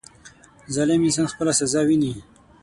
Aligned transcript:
•ظالم 0.75 0.99
انسان 1.05 1.25
خپله 1.33 1.51
سزا 1.59 1.81
ویني. 1.87 2.11